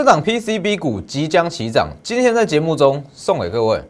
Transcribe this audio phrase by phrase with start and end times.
[0.00, 3.84] 这档 PCB 股即将起涨，今天在节目中送给各位。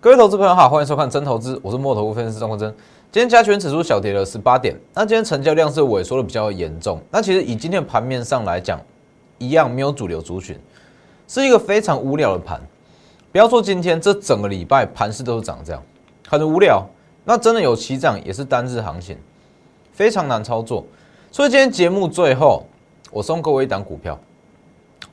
[0.00, 2.74] 各位投资朋友好，欢迎收看真投资，我是墨头分析师张国珍。
[3.12, 6.98] 今天加权指数小跌了十八点，那今天成交量是萎缩的比较严重。
[7.10, 8.80] 那其实以今天盘面上来讲，
[9.36, 10.58] 一样没有主流族群，
[11.28, 12.58] 是一个非常无聊的盘。
[13.34, 15.82] 不要说今天这整个礼拜盘势都是涨这样，
[16.28, 16.86] 很无聊。
[17.24, 19.18] 那真的有起涨也是单日行情，
[19.92, 20.86] 非常难操作。
[21.32, 22.64] 所以今天节目最后，
[23.10, 24.16] 我送各位一档股票，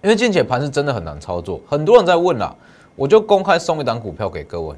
[0.04, 2.56] 因为近且盘是真的很难操作，很多人在问啦。
[2.96, 4.76] 我就公开送一档股票给各位，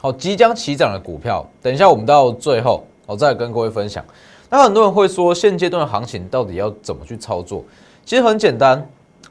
[0.00, 4.04] 好，即将起涨的股票，等一下我们到最后，我再跟各位分享。
[4.50, 7.64] 那很多人会说，现阶段的行情到底要怎么去操作？
[8.04, 8.84] 其实很简单，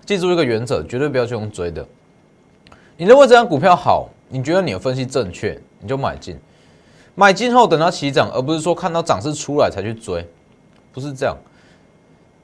[0.05, 1.86] 记住一个原则，绝对不要去用追的。
[2.98, 6.40] 你认为这张股票好，你觉得你的分析正确，你就买进，
[7.16, 10.28] 买进后等它起涨，而不是说看到涨势出来才去追，
[10.92, 11.36] 不是这样。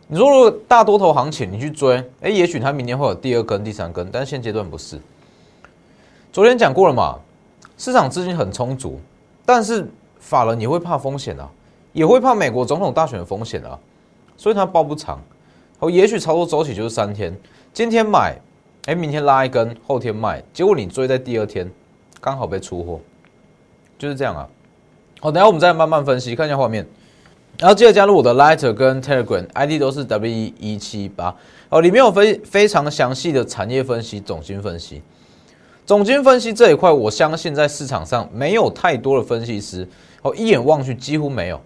[0.07, 4.99] 你说如果大多头行情你去追，哎，也许它明年会有第二根、第三根，但现阶段不是。
[6.31, 7.19] 昨天讲过了嘛，
[7.77, 8.99] 市场资金很充足，
[9.45, 9.87] 但是
[10.19, 11.49] 法人也会怕风险啊，
[11.93, 13.77] 也会怕美国总统大选的风险啊，
[14.37, 15.21] 所以它包不长。
[15.79, 17.35] 哦，也许操作周期就是三天，
[17.71, 18.35] 今天买，
[18.87, 21.69] 哎，明天拉一根，后天卖，结果你追在第二天，
[22.21, 23.01] 刚好被出货，
[23.99, 24.47] 就是这样啊。
[25.19, 26.87] 好，等下我们再慢慢分析，看一下画面，
[27.59, 31.35] 然后记得加入我的 Lighter 跟 Telegram，ID 都是 W 一七八，
[31.67, 35.01] 哦，里面有非非常详细的产业分析、总金分析。
[35.85, 39.85] 总经分析这一块，我相信在市场上没有太多的分析师，
[40.21, 41.59] 哦，一眼望去几乎没有，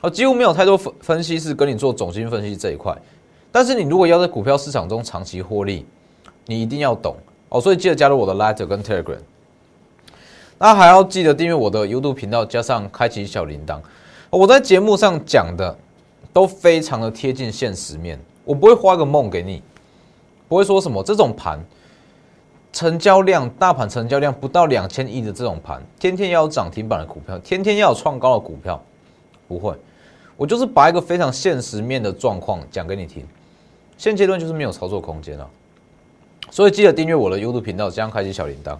[0.00, 2.92] 哦，几乎没有太多分分析师跟你做总经分析这一块。
[3.52, 5.86] 但是你如果要在股票市场中长期获利，
[6.46, 7.16] 你一定要懂
[7.48, 9.18] 哦，所以记得加入我的 Lighter 跟 Telegram。
[10.58, 13.78] 那还要记得订阅我的 YouTube 频道，加上开启小铃铛。
[14.30, 15.76] 我在节目上讲的
[16.32, 19.62] 都非常的贴近现实面，我不会画个梦给你，
[20.48, 21.58] 不会说什么这种盘。
[22.72, 28.82] 成交量，大盘成交量不到两千亿的这种盘，天天要有涨停板的股票，天天要有创高的股票，
[29.46, 29.72] 不会。
[30.36, 33.24] 我就是把一个非常现实面的状况讲给你听。
[33.96, 35.48] 现阶段就是没有操作空间了，
[36.50, 38.76] 所以记得订阅我的 YouTube 频道，这样开启小铃铛。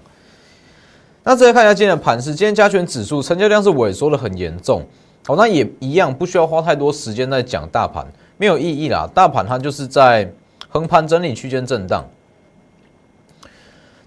[1.22, 4.86] 那再来看一下今天的盘势，今天加权指数成交量是萎缩的很严重。
[5.26, 9.08] 好，那也一样，不需要花太多时间在讲大盘，没有意义啦。
[9.14, 10.30] 大盘它就是在
[10.68, 12.04] 横盘整理区间震荡。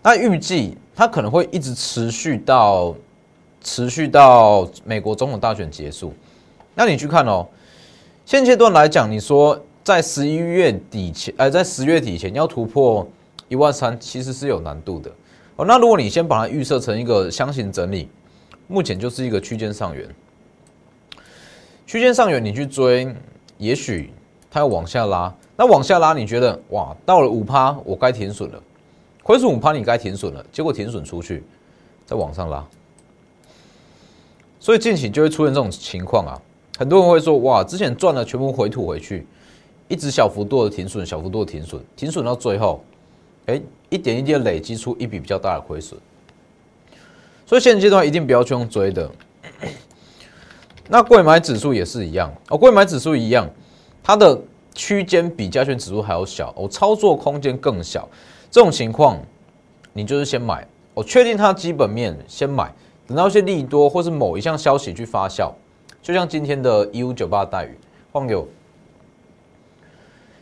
[0.03, 2.95] 那预计它可能会一直持续到
[3.63, 6.13] 持续到美国总统大选结束。
[6.75, 7.47] 那你去看哦，
[8.25, 13.05] 现阶段来讲，你说在十一月底前，呃，在十月底前要突破
[13.47, 15.11] 一万三，其实是有难度的
[15.55, 15.65] 哦。
[15.65, 18.09] 那如果你先把它预设成一个箱型整理，
[18.67, 20.07] 目前就是一个区间上缘。
[21.85, 23.15] 区间上缘你去追，
[23.57, 24.11] 也许
[24.51, 25.33] 它要往下拉。
[25.55, 28.61] 那往下拉，你觉得哇，到了五趴，我该停损了。
[29.23, 31.43] 亏损五趴，你该停损了，结果停损出去，
[32.05, 32.65] 再往上拉，
[34.59, 36.39] 所以近期就会出现这种情况啊。
[36.77, 39.25] 很多人会说，哇，之前赚了全部回吐回去，
[39.87, 42.83] 一直小幅度的停损，小幅度的停损，停损到最后，
[43.47, 45.99] 哎，一点一滴累积出一笔比较大的亏损。
[47.45, 49.09] 所以现阶段一定不要去用追的。
[50.89, 53.49] 那贵买指数也是一样哦，贵买指数一样，
[54.01, 54.39] 它的
[54.73, 58.07] 区间比加权指数还要小，哦，操作空间更小。
[58.49, 59.19] 这种情况，
[59.91, 62.73] 你就是先买，我确定它基本面先买，
[63.05, 65.51] 等到一些利多或是某一项消息去发酵，
[66.01, 67.77] 就像今天的一五九八待遇，
[68.13, 68.47] 换给我，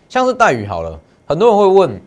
[0.07, 2.01] 像是待遇好了，很多人会问，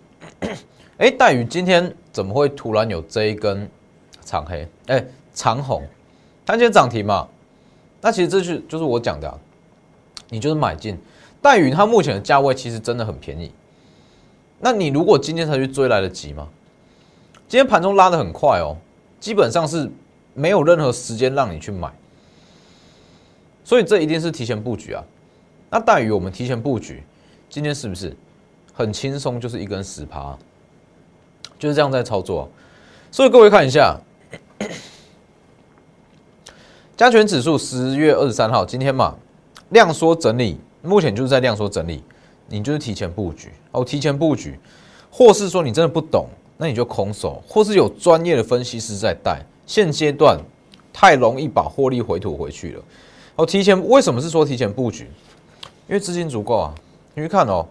[0.99, 3.71] 哎，待遇今天怎么会突然有这一根
[4.25, 4.69] 长黑？
[4.87, 5.87] 哎，长红，
[6.45, 7.29] 它今天涨停嘛？
[8.01, 9.39] 那其实这是就是我讲的啊，
[10.29, 10.99] 你就是买进
[11.41, 13.53] 待遇，它目前的价位其实真的很便宜。
[14.59, 16.49] 那你如果今天才去追来得及吗？
[17.47, 18.77] 今天盘中拉的很快哦，
[19.21, 19.89] 基本上是
[20.35, 21.93] 没有任何时间让你去买，
[23.63, 25.05] 所以这一定是提前布局啊。
[25.71, 27.05] 那大于我们提前布局，
[27.49, 28.17] 今天是不是
[28.73, 29.41] 很轻松？
[29.41, 30.37] 就是一根十趴，
[31.59, 32.49] 就是这样在操作。
[33.11, 33.99] 所以各位看一下，
[36.97, 39.17] 加权指数十月二十三号今天嘛，
[39.71, 42.03] 量缩整理，目前就是在量缩整理。
[42.51, 44.59] 你就是提前布局哦，提前布局，
[45.11, 46.27] 或是说你真的不懂，
[46.57, 49.45] 那你就空手，或是有专业的分析师在带。
[49.67, 50.41] 现阶段
[50.93, 52.83] 太容易把获利回吐回去了。
[53.37, 55.11] 哦，提前为什么是说提前布局？
[55.89, 56.75] 因为资金足够啊。
[57.15, 57.67] 你去看哦，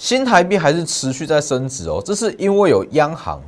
[0.00, 3.38] 新台币还是持续在升值哦，这是因为有央行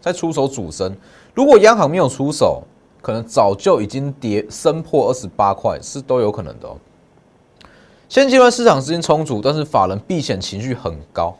[0.00, 0.96] 在出手主升。
[1.34, 2.62] 如果央行没有出手，
[3.02, 6.78] 可能早就已经跌升破二十八块，是都有可能的哦。
[8.08, 11.36] 现阶段市场资金充足，但是法人避险情绪很高。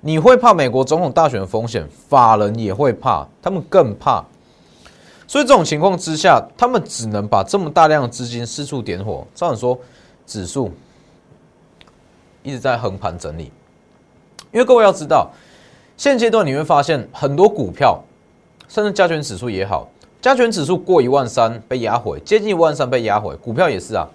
[0.00, 4.24] 你会怕美国总统大选的风险，法人也会怕，他们更怕。
[5.26, 9.26] 所以这种情况之下，他们只能把这么大量的资金四处点火。
[9.34, 9.76] 照理说，
[10.24, 10.70] 指数
[12.44, 13.50] 一直在横盘整理，
[14.52, 15.30] 因为各位要知道，
[15.96, 18.00] 现阶段你会发现很多股票，
[18.68, 19.88] 甚至加权指数也好，
[20.22, 24.08] 加权指数过一万三被压回，接近一万三被压回，股票也是啊。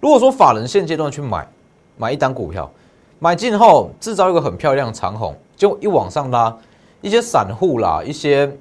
[0.00, 1.48] 如果说法人现阶段去买
[1.96, 2.70] 买一单股票，
[3.18, 6.54] 买进后制造一个很漂亮的长虹，就一往上拉，
[7.00, 8.54] 一些散户啦，一些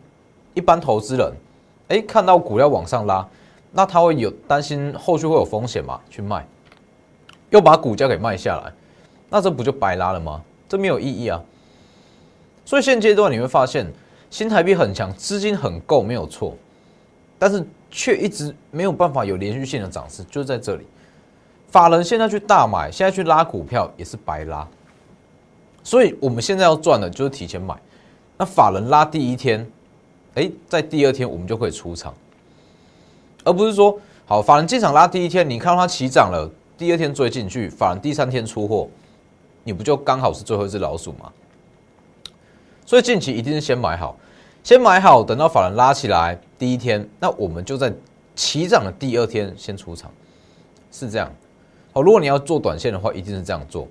[0.54, 1.34] 一般投资人，
[1.90, 3.28] 哎，看到股票往上拉，
[3.72, 6.00] 那他会有担心后续会有风险嘛？
[6.10, 6.48] 去卖，
[7.50, 8.72] 又把股价给卖下来，
[9.30, 10.42] 那这不就白拉了吗？
[10.74, 11.40] 这没有意义啊。
[12.66, 13.86] 所以现阶段你会发现，
[14.32, 16.58] 新台币很强，资金很够，没有错，
[17.38, 20.88] 但是却一直没有办法有连续性的涨势，就在这里。
[21.70, 24.68] 法人现在去大买，现在去拉股票也是白拉，
[25.84, 27.76] 所以我们现在要赚的就是提前买。
[28.36, 29.70] 那法人拉第一天，
[30.34, 32.12] 哎，在第二天我们就可以出场，
[33.44, 36.50] 而不是说好法人进场拉第一天，你看到它起涨了，
[36.80, 38.90] 第二天追进去，法人第三天出货，
[39.64, 41.32] 你不就刚好是最后一只老鼠吗？
[42.86, 44.18] 所以近期一定是先买好，
[44.64, 47.94] 先买好，等到法人拉起来第一天，那我们就在
[48.36, 50.12] 起涨的第二天先出场，
[50.92, 51.32] 是这样。
[51.94, 53.88] 好，如果你要做短线的话，一定是这样做。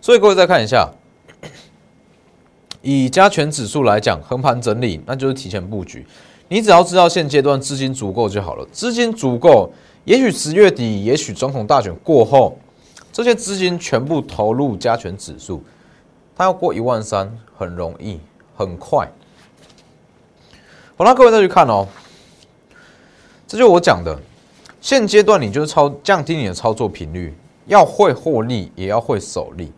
[0.00, 0.90] 所以各位再看一下，
[2.82, 6.04] 以加权指数来讲，横盘整理，那就是提前布局。
[6.48, 8.66] 你只要知道现阶段资金足够就好了。
[8.72, 9.72] 资金足够，
[10.04, 12.58] 也许十月底，也许总统大选过后，
[13.12, 15.62] 这些资金全部投入加权指数，
[16.34, 18.18] 它要过一万三，很容易，
[18.56, 19.06] 很快。
[20.96, 21.86] 好，那各位再去看哦，
[23.46, 24.18] 这就是我讲的。
[24.80, 27.32] 现阶段你就是操降低你的操作频率。
[27.66, 29.72] 要会获利，也要会守利。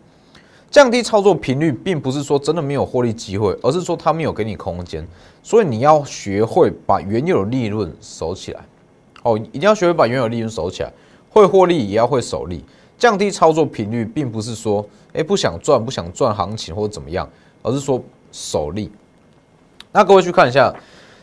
[0.71, 5.07] 降低操作频率，并不是说真的没有获利机会，而是说它没有给你空间。
[5.43, 8.65] 所以你要学会把原有的利润守起来。
[9.21, 10.91] 哦，一定要学会把原有利润守起来。
[11.29, 12.65] 会获利，也要会守利。
[12.97, 17.29] 降低操作频率，并不是说哎不想赚，不想赚行情或者怎么样，
[17.61, 18.01] 而是说
[18.31, 18.91] 守利。
[19.91, 20.73] 那各位去看一下，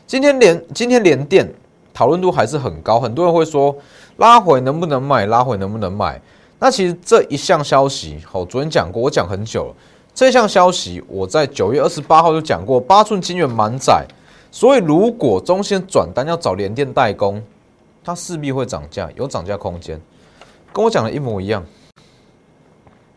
[0.07, 1.53] 今天连今天连电
[1.93, 3.77] 讨论度还是很高，很多人会说
[4.17, 6.21] 拉回能不能买，拉回能不能买？
[6.59, 9.75] 那其实这一项消息，好，昨天讲过，我讲很久了。
[10.15, 14.07] 这项消息我在九月二十八号就讲过，八寸金元满载，
[14.51, 17.43] 所以如果中线转单要找联电代工，
[18.05, 20.01] 它势必会涨价，有涨价空间，
[20.73, 21.65] 跟我讲的一模一样。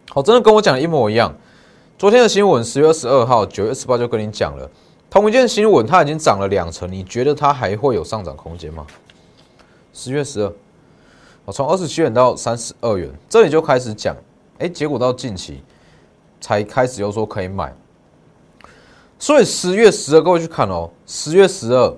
[0.09, 1.33] 好，真的跟我讲的一模一样。
[1.97, 4.69] 昨天的新闻，十月二十二号，九月二十八就跟你讲了，
[5.09, 8.85] 同一件新闻，它已经涨了两成，你觉得它还会有上涨空间吗？
[9.93, 10.53] 十月十二。
[11.45, 14.15] 我从二十七元到三十二元，这里就开始讲，
[14.57, 15.63] 哎，结果到近期
[16.41, 17.73] 才开始又说可以买，
[19.17, 21.95] 所以十月十二各位去看哦，十月十二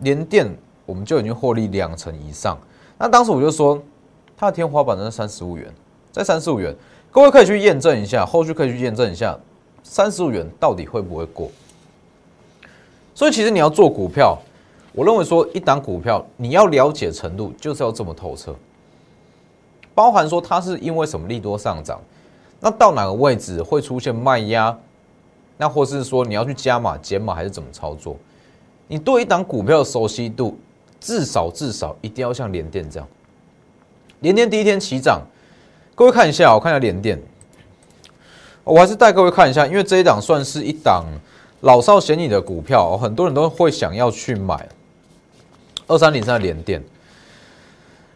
[0.00, 0.56] 连电
[0.86, 2.58] 我们就已经获利两成以上，
[2.96, 3.80] 那当时我就说
[4.40, 5.66] 它的天花板在三十五元，
[6.12, 6.72] 在三十五元，
[7.10, 9.36] 各位可以去验证一下，后续可以去验证一下
[9.82, 11.50] 三十五元到底会不会过。
[13.16, 14.38] 所以其实你要做股票，
[14.92, 18.54] 我认为说一档股票你要了解程度就是要这么透彻。
[19.92, 22.00] 包含说它是因为什么利多上涨，
[22.60, 24.78] 那到哪个位置会出现卖压？
[25.56, 28.16] 那或是说你要去加码减码还是怎么操作？
[28.86, 30.56] 你对一档股票的熟悉度，
[31.00, 33.08] 至少至少一定要像联电这样。
[34.20, 35.22] 联电第一天起涨，
[35.94, 37.20] 各位看一下，我看一下联电，
[38.64, 41.04] 我还是带各位看一下，因为这一档算是一档
[41.60, 44.68] 老少咸宜的股票，很多人都会想要去买。
[45.86, 46.84] 二三零三的联电，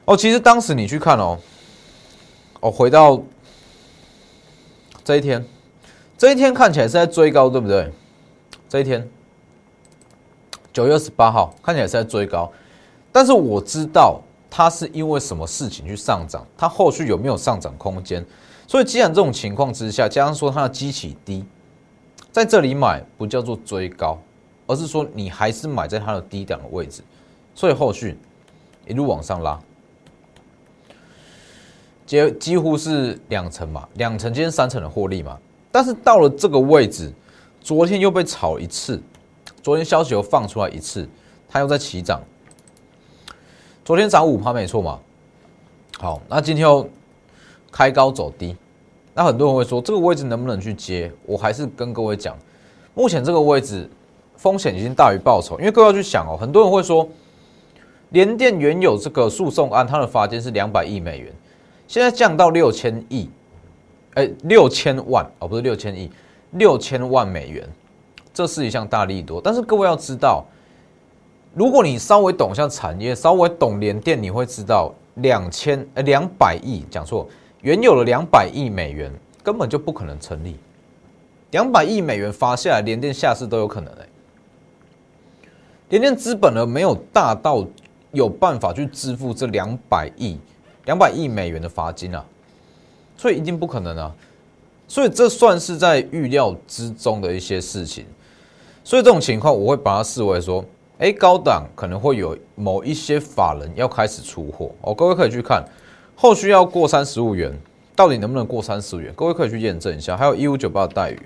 [0.05, 1.39] 哦，其实当时你去看哦。
[2.61, 3.23] 哦，回到
[5.03, 5.45] 这一天，
[6.19, 7.91] 这一天看起来是在追高，对不对？
[8.69, 9.09] 这一天
[10.73, 12.53] 九月二十八号看起来是在追高，
[13.11, 14.21] 但是我知道
[14.55, 18.23] 它是因为什么事情去上涨，它后续有没有上涨空间？
[18.67, 21.43] 所以既然这种情况之下，加上说它的基期低，
[22.31, 24.19] 在这里买不叫做追高，
[24.67, 27.03] 而是说你还是买在它的低档的位置，
[27.55, 28.19] 所以后续
[28.87, 29.59] 一路往上拉。
[32.05, 35.39] 几几乎是两成嘛，两成今天三成的获利嘛，
[35.71, 37.11] 但是到了这个位置，
[37.63, 39.03] 昨天又被炒一次，
[39.63, 41.09] 昨天消息又放出来一次，
[41.49, 42.21] 它又在起涨，
[43.85, 44.99] 昨天涨五趴没错嘛，
[45.99, 46.89] 好，那今天又
[47.73, 48.57] 开高走低，
[49.13, 51.11] 那很多人会说这个位置能不能去接？
[51.27, 52.39] 我还是跟各位讲，
[52.95, 53.91] 目前这个位置
[54.37, 57.09] 风险已经大于报酬，因为各位要去想哦，很多人会说
[58.11, 61.33] 联电原有这个诉讼案，它的罚金是两百亿美元，
[61.89, 63.29] 现在降到六千亿，
[64.15, 66.09] 哎，六千万哦，不是六千亿，
[66.53, 67.69] 六千万美元，
[68.33, 69.41] 这是一项大利多。
[69.41, 70.45] 但是各位要知道，
[71.55, 77.29] 如果你稍微懂一下产业，稍微懂联电，你会知道两千呃两百亿讲错，
[77.61, 80.57] 原有的两百亿美元根本就不可能成立，
[81.51, 84.07] 两百亿美元发下来，联电下市都有可能哎。
[85.91, 87.67] 联电资本呢没有大到
[88.13, 90.39] 有办法去支付这两百亿
[90.87, 92.25] 两百亿美元的罚金啊，
[93.15, 94.15] 所以一定不可能啊，
[94.89, 98.07] 所以这算是在预料之中的一些事情，
[98.83, 100.65] 所以这种情况我会把它视为说，
[101.03, 105.65] 哎，高档可能会有某一些法人要开始出货哦，各位可以去看
[106.15, 107.53] 后续要过三十五元，
[107.97, 111.19] 到底能不能过三十五元，各位可以去验证一下，还有一五九八的待遇。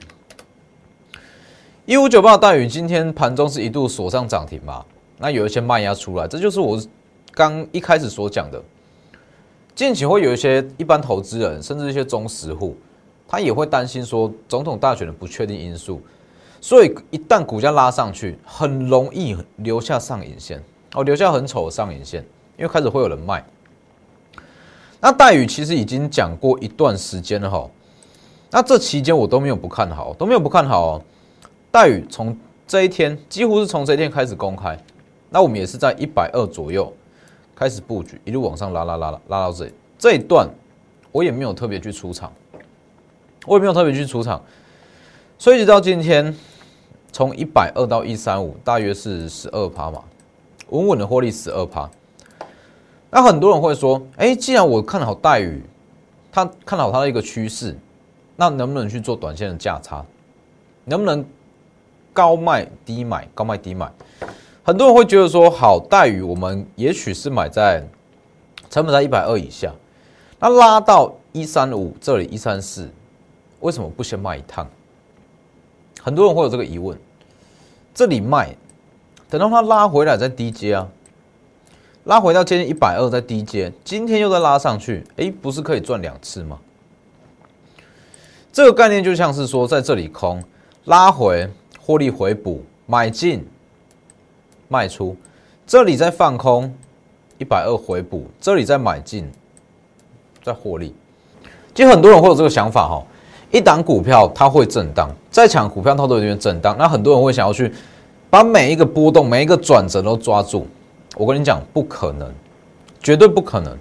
[1.84, 4.82] 一五九八的待遇今天盘中是一度锁上涨停嘛？
[5.18, 6.80] 那有一些卖压出来，这就是我
[7.32, 8.62] 刚一开始所讲的。
[9.74, 12.74] 近期会有一些一般投资人，甚至一些中实户，
[13.28, 16.00] 他也会担心说总统大选的不确定因素，
[16.66, 20.60] 所以一旦股价拉上去，很容易留下上影线。
[20.94, 22.20] 哦，留下很丑的上影线，
[22.56, 23.44] 因为开始会有人卖。
[25.00, 27.70] 那大宇其实已经讲过一段时间了哈，
[28.50, 31.02] 那这期间我都没有不看好，都没有不看好哦。
[31.70, 34.76] 待遇从这一天几乎是从这一天开始公开，
[35.30, 36.92] 那我们也是在一百二左右
[37.54, 39.72] 开始布局，一路往上拉拉拉拉拉到这里。
[39.96, 40.48] 这一段，
[41.12, 42.32] 我也没有特别去出场，
[43.46, 44.42] 我也没有特别去出场，
[45.38, 46.34] 所以直到今天
[47.16, 50.04] 从一百二到一三五，大约是十二趴嘛，
[50.68, 51.90] 稳稳的获利十二趴。
[53.08, 55.62] 那很多人会说，哎，既然我看好待遇，
[56.30, 57.74] 他看好它的一个趋势，
[58.36, 60.04] 那能不能去做短线的价差？
[60.84, 61.24] 能不能？
[62.12, 63.90] 高卖低买，高卖低买，
[64.62, 67.82] 很多人会觉得说好待遇，我们也许是买在
[68.68, 69.72] 成本在一百二以下，
[70.38, 72.90] 那拉到一三五这里一三四，
[73.60, 74.68] 为什么不先卖一趟？
[76.02, 76.98] 很多人会有这个疑问，
[77.96, 78.54] 这里卖，
[79.30, 80.86] 等到它拉回来再低接啊，
[82.04, 86.58] 拉回到接近一百二再低接，今天又再拉上去，哎，不是可以赚两次吗？
[88.52, 90.44] 这个概念就像是说在这里空
[90.84, 91.50] 拉回。
[91.78, 93.46] 获利回补，买进，
[94.66, 95.16] 卖出，
[95.64, 96.74] 这里在放空，
[97.38, 99.30] 一百二回补，这里再买进，
[100.42, 100.92] 再获利。
[101.72, 103.06] 其实很多人会有这个想法哈，
[103.52, 107.70] 一档股票它会震荡，再抢股票它都有点震荡，那很多人会想要去
[108.30, 110.66] 把每一个波动、每一个转折都抓住。
[111.14, 112.32] 我跟你讲，不可能，
[113.02, 113.76] 绝对不可能，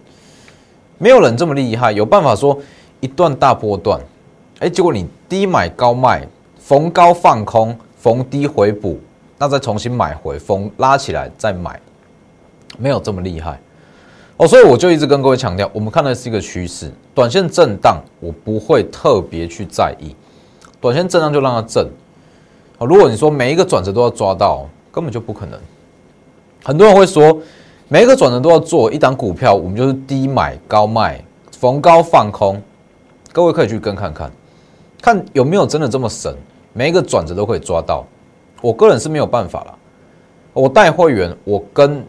[0.98, 2.60] 没有人这么厉害，有办法说
[3.00, 4.02] 一段大波段，
[4.60, 6.28] 哎，结果你低买高卖，
[6.60, 7.74] 逢高放空。
[7.98, 9.00] 逢低回补，
[9.40, 11.80] 那再重新买回，逢拉起来再买，
[12.78, 13.60] 没有这么厉害
[14.38, 14.48] 哦。
[14.48, 20.16] 所以我就一直跟各位强调，我们看的是一个趋势，短线震荡我不会特别去在意，
[20.86, 21.84] 短线震荡就让它震。
[22.78, 25.60] 好，如果你说每一个转折都要抓到，根本就不可能。
[26.64, 27.36] 很多人会说，
[27.88, 31.20] 每一个转折都要做一档股票，我们就是低买高卖，
[31.54, 32.62] 逢高放空。
[33.34, 34.32] 各位可以去跟看看，
[35.02, 36.32] 看有没有真的这么神。
[36.72, 38.06] 每一个转折都可以抓到，
[38.62, 39.76] 我个人是没有办法了。
[40.54, 42.06] 我带会员，我跟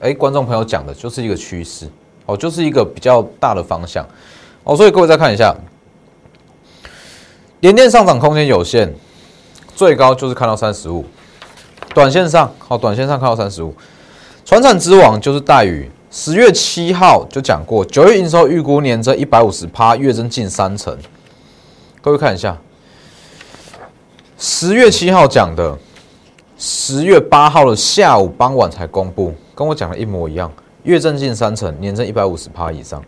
[0.00, 1.88] 哎观众朋友讲的就是一个趋势
[2.26, 4.04] 哦，就是一个比较大的方向
[4.64, 4.74] 哦。
[4.74, 5.54] 所以各位再看一下，
[7.60, 8.88] 连电上涨空间有限，
[9.74, 11.04] 最高就是看到三十五，
[11.92, 13.74] 短线上好，短线上看到三十五。
[14.44, 20.96] 船产之王就是大宇，十月七号就讲过，九月营收预估年增一百五十趴，月增近三成。
[22.00, 22.56] 各位看一下。
[24.38, 25.76] 十月七号讲的，
[26.56, 30.50] 十月八号的下午傍晚才公布，跟我讲的一模一样。
[30.84, 33.02] 月增近三成，年增一百五十趴以上。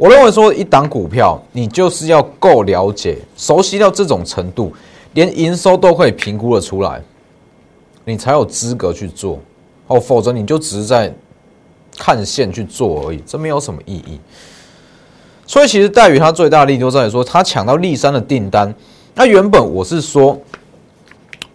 [0.00, 4.72] 我认为说，一档股票，你就是要够了解、熟悉到这种程度，
[5.12, 7.02] 连营收都可以评估的出来，
[8.06, 9.38] 你才有资格去做
[9.88, 10.00] 哦。
[10.00, 11.12] 否则你就只是在
[11.98, 14.18] 看线去做而已，这没有什么意义。
[15.46, 18.74] 所以，其实待遇它最大的利多在于说，它抢到立山的订单。
[19.14, 20.40] 那原本我是说。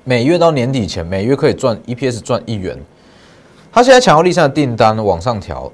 [0.08, 2.78] 每月到年底前，每月可以赚 EPS 赚一元。
[3.72, 5.72] 他现在抢到立山的订单往上调，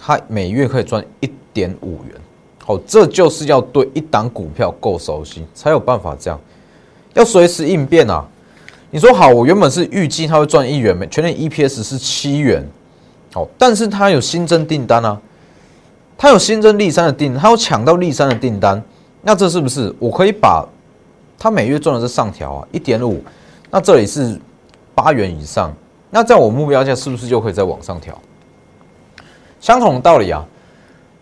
[0.00, 2.14] 他每月可以赚一点五元。
[2.66, 6.40] 好，这就是要对一档股票够熟悉，才有办法这样，
[7.12, 8.24] 要随时应变啊！
[8.90, 12.66] 你说好，我原本是预计他会赚一元，每全年 EPS 是七元。
[13.34, 15.20] 好，但是他有新增订单啊，
[16.16, 18.82] 他有新增立山的订，他有抢到立山的订单，
[19.20, 20.66] 那这是不是我可以把
[21.38, 23.22] 它每月赚的这上调啊，一点五？
[23.70, 24.40] 那这里是
[24.94, 25.70] 八元以上，
[26.08, 28.18] 那在我目标价是不是就可以再往上调？
[29.60, 30.42] 相同的道理啊。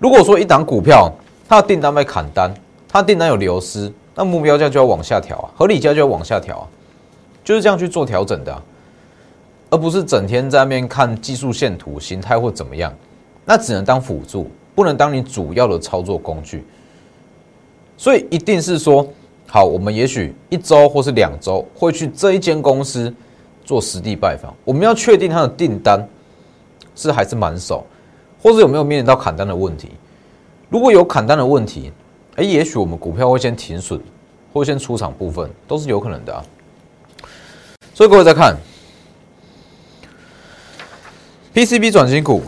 [0.02, 1.08] 如果说一档股票
[1.48, 2.52] 它的订单被砍单，
[2.88, 6.66] 它订单有流失，那目标价就要往下调啊，合理价就要往下调啊，
[7.44, 8.62] 就是这样去做调整的，
[9.70, 12.92] 而不是整天在那边看技术线图、形态或怎么样，
[13.44, 16.64] 那只能当辅助，不能当你主要的操作工具。
[17.96, 19.06] 所以一定是说，
[19.46, 23.14] 好，我们也许一周或是两周会去这一间公司
[23.64, 26.04] 做实地拜访，我们要确定它的订单
[26.96, 27.86] 是还是满手，
[28.42, 29.90] 或者有没有面临到砍单的问题。
[30.68, 31.92] 如果有砍单的问题，
[32.34, 34.00] 哎，也许我们股票会先停损，
[34.52, 36.44] 或先出场部分，都是有可能的啊。
[37.94, 38.56] 所以各位再看
[41.54, 42.42] PCB 转型股，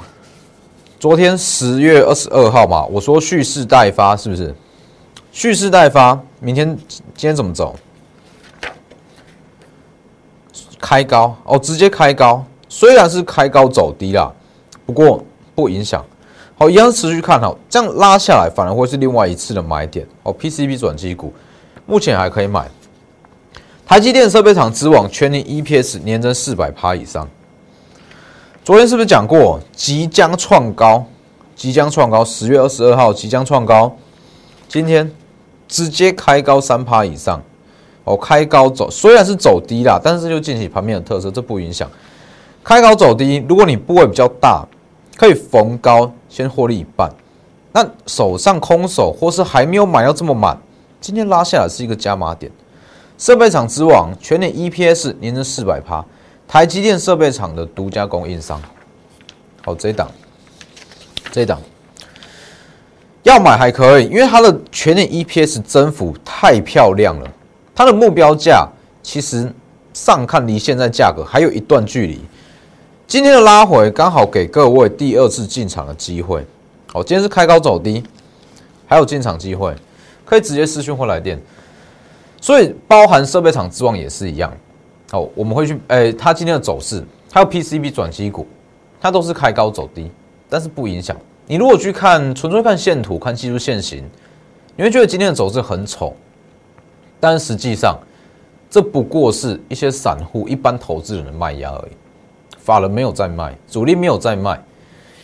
[0.98, 4.54] 昨天十月二十二号嘛，我说蓄势待发，是不是？
[5.30, 6.76] 蓄势待发，明天
[7.14, 7.76] 今天怎么走？
[10.80, 14.32] 开高哦，直接开高，虽然是开高走低啦，
[14.86, 15.24] 不过
[15.54, 16.04] 不影响。
[16.56, 20.32] 好，一样持续看好，这样拉下来反而会是另外一次的买点哦。
[20.38, 21.34] PCB 转机股
[21.84, 22.68] 目前还可以买，
[23.84, 27.28] 台积电设备厂之网全年 EPS 年增四百趴以上。
[28.64, 31.04] 昨天是不是讲过即将创高？
[31.56, 33.96] 即将创高，十月二十二号即将创高，
[34.68, 35.10] 今天
[35.66, 37.42] 直接开高三趴以上
[38.04, 38.16] 哦。
[38.16, 41.90] 开高走，虽然是走低啦，但是就近期盘面的特色，这不影响。
[42.62, 44.64] 开高走低，如果你部位比较大。
[45.16, 47.10] 可以逢高先获利一半，
[47.72, 50.58] 那手上空手或是还没有买到这么满，
[51.00, 52.50] 今天拉下来是一个加码点。
[53.16, 56.04] 设备厂之王全年 EPS 年增四百趴，
[56.48, 58.60] 台积电设备厂的独家供应商。
[59.62, 60.10] 好，这一档，
[61.30, 61.60] 这一档
[63.22, 67.30] 要买还可以，因为它的全年 EPS 增幅太漂亮了，
[67.72, 68.68] 它的目标价
[69.02, 69.50] 其实
[69.92, 72.20] 上看离现在价格还有一段距离。
[73.06, 76.44] 今天的拉回刚好给各位第二次进场的机会。
[76.94, 78.02] 哦，今天是开高走低，
[78.86, 79.74] 还有进场机会，
[80.24, 81.40] 可以直接私讯或来电。
[82.40, 84.52] 所以包含设备厂之望也是一样。
[85.12, 88.46] 哦，我们会去，诶，它今天的走势，还有 PCB 转机股，
[89.00, 90.10] 它都是开高走低，
[90.48, 91.16] 但是不影响。
[91.46, 94.02] 你如果去看纯粹看线图、看技术线型，
[94.76, 96.14] 你会觉得今天的走势很丑，
[97.20, 97.98] 但实际上
[98.70, 101.92] 这不过是一些散户、一般投资人的卖压而已。
[102.64, 104.52] 法人没有在卖，主力没有在卖，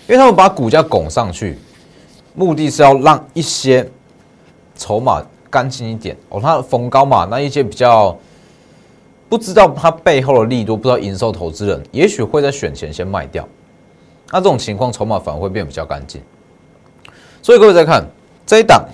[0.06, 1.56] 因为他们把股价拱上去，
[2.34, 3.90] 目的是要让一些
[4.76, 6.38] 筹码干净一点哦。
[6.38, 8.14] 它逢高嘛，那一些比较
[9.26, 13.48] 不知道它背后的利多，不知道营收投资人，也许会在选前先卖掉。
[14.30, 16.20] 那这种情况，筹码反而会变比较干净。
[17.40, 18.04] 所以各位再看
[18.44, 18.84] 这一档，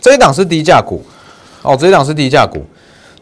[0.00, 1.00] 这一档是低价股
[1.62, 2.64] 哦，这一档是低价股。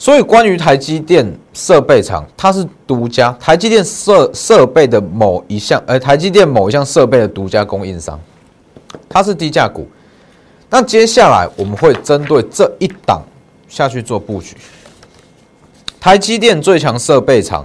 [0.02, 8.18] 所以，关于台积电设备厂，它是独家台积电设设备的某一项，呃，台积电某一项设备的独家供应商，
[9.08, 9.86] 它是低价股。
[10.68, 13.22] 那接下来我们会针对这一档
[13.68, 14.56] 下去做布局。
[16.00, 17.64] 台积电最强设备厂，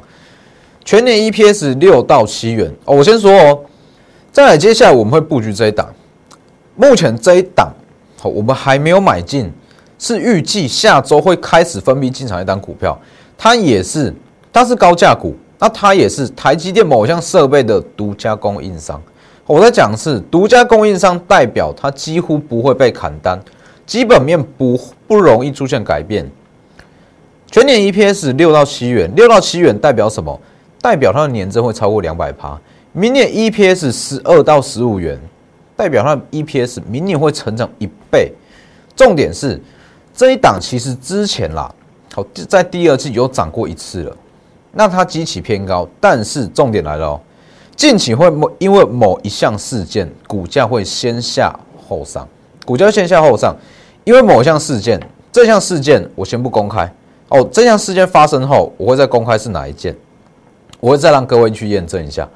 [0.85, 2.97] 全年 EPS 六到七元哦。
[2.97, 3.59] 我先说哦，
[4.31, 5.91] 再来接下来我们会布局这一档。
[6.75, 7.73] 目前这一档，
[8.19, 9.51] 好，我们还没有买进。
[9.99, 12.97] 是预计下周会开始分批进场一单股票，
[13.37, 14.13] 它也是，
[14.53, 19.01] 它是高价股，那它也是台积电某项设备的独家供应商。
[19.45, 23.41] 我在讲是独家供应商，代表它几乎不会被砍单，
[23.85, 26.29] 基本面不不容易出现改变。
[27.49, 30.39] 全年 EPS 六到七元，六到七元代表什么？
[30.79, 32.59] 代表它的年增会超过两百趴。
[32.91, 35.19] 明年 EPS 十二到十五元，
[35.75, 38.31] 代表它的 EPS 明年会成长一倍。
[38.95, 39.59] 重点是。
[40.17, 41.71] 这一档其实之前啦，
[42.11, 44.17] 好在第二季有涨过一次了，
[44.71, 47.21] 那它基期偏高，但是重点来了哦，
[47.75, 51.53] 近期会某因为某一项事件，股价会先下
[51.87, 52.27] 后上，
[52.65, 53.55] 股价先下后上，
[54.05, 54.99] 因为某一项事件，
[55.31, 56.91] 这项事件我先不公开
[57.29, 59.95] 哦，这项事件发生后，我会再公开是哪一件，
[60.79, 62.27] 我会再让各位去验证一下，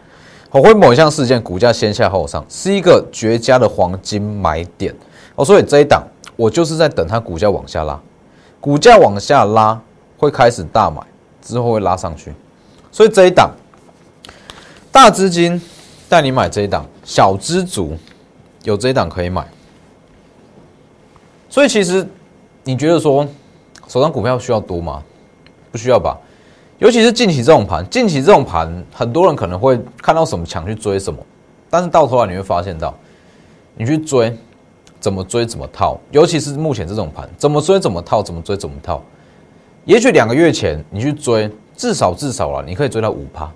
[0.52, 4.94] 我会某一项事件股价先下后上，是一个绝佳的黄金买点
[5.34, 6.04] 哦，所以这一档。
[6.42, 8.02] 我就是在等它股价往下拉，
[8.60, 9.80] 股价往下拉
[10.18, 11.00] 会开始大买，
[11.40, 12.34] 之后会拉上去，
[12.92, 13.52] 所以这一档
[14.92, 15.62] 大资金
[16.10, 17.96] 带你买这一档，小资族
[18.64, 19.48] 有这一档可以买。
[21.48, 22.08] 所以其实
[22.64, 23.28] 你觉得说
[23.88, 25.04] 手上股票需要多吗？
[25.72, 26.18] 不需要吧。
[26.80, 31.24] 尤其是近期这种盘，近期这种盘，很多人可能会看到什么强去追什么，
[31.70, 32.92] 但是到头来你会发现到，
[33.76, 34.36] 你去追。
[35.02, 39.04] 怎么追怎么套，尤其是目前这种盘，怎么追怎么套，怎么追怎么套。
[39.84, 43.52] 也许两个月前你去追，至少至少了，你可以追到五趴。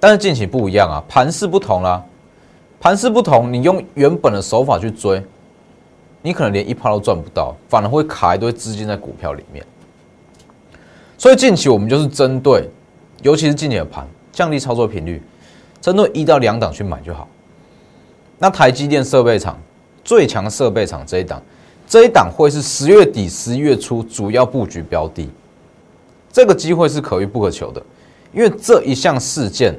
[0.00, 2.02] 但是近期不一样啊，盘势不同啦，
[2.80, 5.22] 盘势不同，你用原本的手法去追，
[6.22, 9.62] 你可能连一趴都赚不到，反而会卡一堆资金在股票里面。
[11.18, 12.68] 所以近期我们就是针对，
[13.20, 15.22] 尤其是近期的盘，降低操作频率，
[15.82, 17.28] 针对一到两档去买就好。
[18.38, 19.56] 那台积电设备厂
[20.04, 21.42] 最强设备厂这一档，
[21.86, 25.28] 这一档会是十月底、十一月初主要布局标的，
[26.32, 27.82] 这个机会是可遇不可求的，
[28.32, 29.78] 因为这一项事件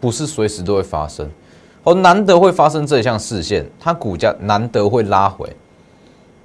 [0.00, 1.28] 不是随时都会发生，
[1.84, 5.48] 哦，难得会发生这一项事件，它股价难得会拉回，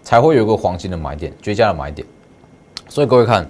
[0.04, 2.08] 才会有一个黄金的买点、绝佳的买点。
[2.89, 3.48] 所以各位看。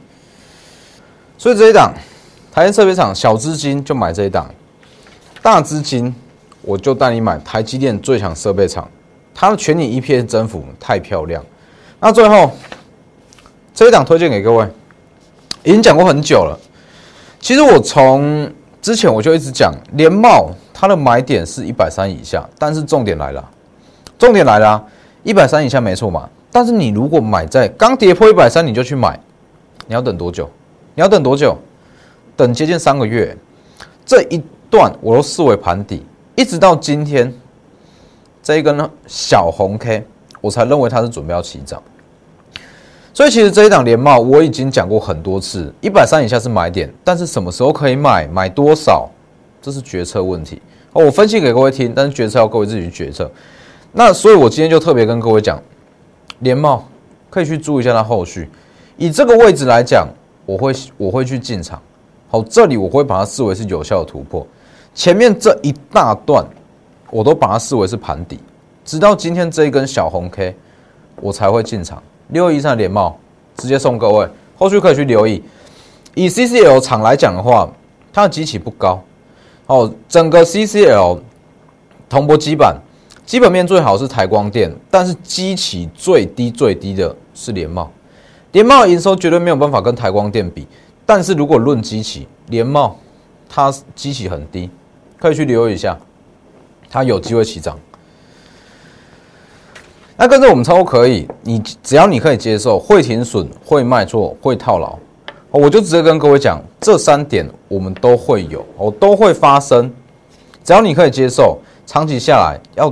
[1.39, 1.93] 所以这一档，
[2.51, 4.49] 台积设备厂小资金就买这一档，
[5.39, 6.13] 大资金
[6.63, 8.89] 我就带你买台积电最强设备厂，
[9.39, 11.43] 它的全景 EPS 增幅太漂亮。
[11.99, 12.51] 那最后
[13.71, 14.67] 这一档推荐给各位，
[15.63, 16.57] 已经讲过很久了。
[17.39, 23.49] 其实我从之前我就一直讲联茂，它的买点是一百三以下，但是重点来了，
[24.17, 24.83] 重点来了，
[25.21, 26.27] 一百三以下没错嘛。
[26.51, 29.19] 但是你如果买在刚跌破一百三，你就去买，
[29.85, 30.49] 你要等多久？
[30.95, 31.55] 你要等多久？
[32.35, 33.37] 等接近三个月，
[34.03, 36.03] 这一段我都视为盘底，
[36.35, 37.31] 一直到今天
[38.47, 40.05] 这一根呢小红 K，
[40.39, 41.83] 我才认为它是准备要起涨。
[43.13, 49.09] 所以其实这一档连帽我已经讲过很多次，一百三以下是买点，但是什么时候可以买，买多少，
[49.61, 50.61] 这是决策问题。
[50.93, 53.29] 哦我分析给各位听，但是决策要各位自己去决策。
[53.91, 55.61] 那所以我今天就特别跟各位讲，
[56.39, 56.87] 连帽
[57.29, 58.49] 可以去注意一下它后续，
[58.95, 60.07] 以这个位置来讲。
[60.45, 61.81] 我会我会去进场，
[62.29, 64.47] 好，这里我会把它视为是有效的突破。
[64.95, 66.47] 前面这一大段，
[67.09, 68.39] 我都把它视为是盘底，
[68.83, 70.55] 直到今天这一根小红 K，
[71.21, 72.01] 我才会进场。
[72.29, 73.17] 六一三连帽
[73.55, 75.41] 直接送各位，后续可以去留意。
[76.15, 77.69] 以 CCL 厂来讲的话，
[78.11, 79.01] 它的机器不高，
[79.67, 81.19] 哦，整个 CCL
[82.09, 82.75] 铜箔基板
[83.25, 87.91] 基本面最好是台光电，但是基期最低最低的是联茂。
[88.53, 90.67] 联茂营收绝对没有办法跟台光电比，
[91.05, 92.97] 但是如果论机器，联茂
[93.47, 94.69] 它机器很低，
[95.19, 95.97] 可以去留意一下，
[96.89, 97.77] 它有机会起涨。
[100.15, 104.97] 那跟着我们操作可以，你只要你可以接受，会停损、会卖错、会套牢，
[105.51, 109.93] 我就直接跟各位讲，这三点我们都会有，我都会发生。
[110.63, 112.91] 只要你可以接受，长期下来要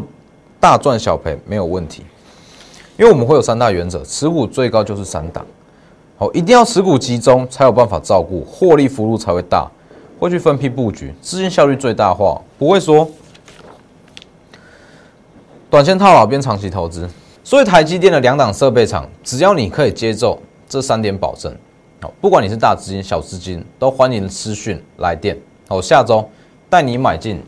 [0.60, 2.04] 大赚小赔没有问题。
[2.98, 5.46] 因为我们会有三大原则，持股最高就是三档，
[6.18, 9.70] 好，一定要持股集中才有办法照顾，获利幅度才会大，
[10.18, 13.06] 会去分批布局，资金效率最大化，不会说
[15.70, 17.10] 短线套牢变长期投资。
[17.44, 21.56] 所以台积电的两档设备厂，只要你可以接受这三点保证，
[22.02, 26.28] 好，不管你是大资金、小资金，都欢迎私讯来电，好，下周
[26.70, 27.40] 带你买进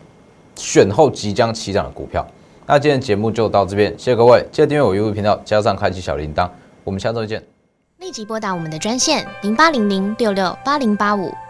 [0.56, 2.24] 选后即将起涨的股票。
[2.68, 6.48] 那今天节目就到这边，谢谢各位，记得订阅我 YouTube 频道，加上开启小铃铛，
[6.84, 7.44] 我们下周见。
[7.98, 11.34] 立即拨打我们的专线零八零零六六八零八五